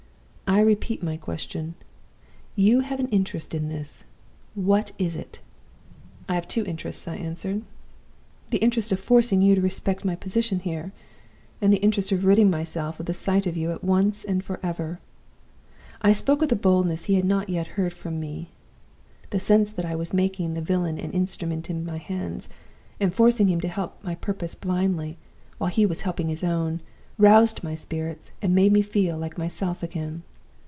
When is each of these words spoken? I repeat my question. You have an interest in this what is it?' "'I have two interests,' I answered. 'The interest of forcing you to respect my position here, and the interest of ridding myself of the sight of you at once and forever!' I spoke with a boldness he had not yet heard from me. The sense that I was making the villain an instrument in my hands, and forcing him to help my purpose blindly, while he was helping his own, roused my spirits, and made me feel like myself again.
I 0.47 0.59
repeat 0.59 1.01
my 1.01 1.15
question. 1.15 1.75
You 2.57 2.81
have 2.81 2.99
an 2.99 3.07
interest 3.07 3.55
in 3.55 3.69
this 3.69 4.03
what 4.53 4.91
is 4.99 5.15
it?' 5.15 5.39
"'I 6.27 6.35
have 6.35 6.47
two 6.47 6.65
interests,' 6.65 7.07
I 7.07 7.15
answered. 7.15 7.61
'The 8.49 8.57
interest 8.57 8.91
of 8.91 8.99
forcing 8.99 9.41
you 9.41 9.55
to 9.55 9.61
respect 9.61 10.03
my 10.03 10.13
position 10.13 10.59
here, 10.59 10.91
and 11.61 11.71
the 11.71 11.77
interest 11.81 12.11
of 12.11 12.25
ridding 12.25 12.49
myself 12.49 12.99
of 12.99 13.05
the 13.05 13.13
sight 13.13 13.47
of 13.47 13.55
you 13.55 13.71
at 13.71 13.81
once 13.81 14.25
and 14.25 14.43
forever!' 14.43 14.99
I 16.01 16.11
spoke 16.11 16.41
with 16.41 16.51
a 16.51 16.55
boldness 16.57 17.05
he 17.05 17.15
had 17.15 17.25
not 17.25 17.47
yet 17.47 17.67
heard 17.79 17.93
from 17.93 18.19
me. 18.19 18.49
The 19.29 19.39
sense 19.39 19.71
that 19.71 19.85
I 19.85 19.95
was 19.95 20.13
making 20.13 20.53
the 20.53 20.61
villain 20.61 20.99
an 20.99 21.11
instrument 21.13 21.69
in 21.69 21.85
my 21.85 21.97
hands, 21.97 22.49
and 22.99 23.15
forcing 23.15 23.47
him 23.47 23.61
to 23.61 23.69
help 23.69 24.03
my 24.03 24.15
purpose 24.15 24.53
blindly, 24.55 25.17
while 25.59 25.71
he 25.71 25.85
was 25.85 26.01
helping 26.01 26.27
his 26.27 26.43
own, 26.43 26.81
roused 27.17 27.63
my 27.63 27.73
spirits, 27.73 28.31
and 28.41 28.53
made 28.53 28.73
me 28.73 28.81
feel 28.81 29.17
like 29.17 29.37
myself 29.37 29.81
again. 29.81 30.23